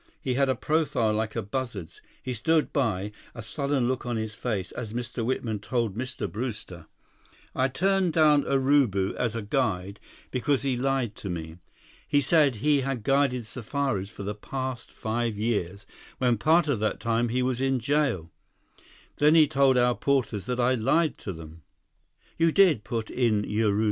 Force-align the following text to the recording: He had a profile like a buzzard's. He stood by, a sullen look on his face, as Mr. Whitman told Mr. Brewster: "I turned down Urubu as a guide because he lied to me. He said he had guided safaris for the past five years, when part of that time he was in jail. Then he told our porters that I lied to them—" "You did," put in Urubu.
He 0.19 0.33
had 0.33 0.49
a 0.49 0.55
profile 0.55 1.13
like 1.13 1.35
a 1.35 1.43
buzzard's. 1.43 2.01
He 2.23 2.33
stood 2.33 2.73
by, 2.73 3.11
a 3.35 3.43
sullen 3.43 3.87
look 3.87 4.03
on 4.03 4.17
his 4.17 4.33
face, 4.33 4.71
as 4.71 4.93
Mr. 4.93 5.23
Whitman 5.23 5.59
told 5.59 5.95
Mr. 5.95 6.27
Brewster: 6.27 6.87
"I 7.55 7.67
turned 7.67 8.11
down 8.13 8.41
Urubu 8.43 9.13
as 9.17 9.35
a 9.35 9.43
guide 9.43 9.99
because 10.31 10.63
he 10.63 10.75
lied 10.75 11.13
to 11.17 11.29
me. 11.29 11.57
He 12.07 12.19
said 12.19 12.55
he 12.55 12.81
had 12.81 13.03
guided 13.03 13.45
safaris 13.45 14.09
for 14.09 14.23
the 14.23 14.33
past 14.33 14.91
five 14.91 15.37
years, 15.37 15.85
when 16.17 16.39
part 16.39 16.67
of 16.67 16.79
that 16.79 16.99
time 16.99 17.29
he 17.29 17.43
was 17.43 17.61
in 17.61 17.77
jail. 17.79 18.31
Then 19.17 19.35
he 19.35 19.47
told 19.47 19.77
our 19.77 19.93
porters 19.93 20.47
that 20.47 20.59
I 20.59 20.73
lied 20.73 21.19
to 21.19 21.31
them—" 21.31 21.61
"You 22.39 22.51
did," 22.51 22.83
put 22.83 23.11
in 23.11 23.43
Urubu. 23.43 23.79